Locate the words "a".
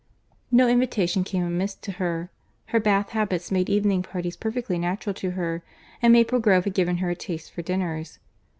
7.11-7.15